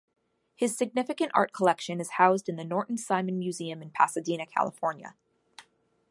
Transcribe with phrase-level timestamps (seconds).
[0.55, 5.13] His significant art collection is housed in the Norton Simon Museum in Pasadena, California.